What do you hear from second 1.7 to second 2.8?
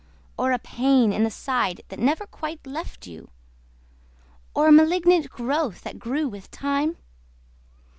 that never quite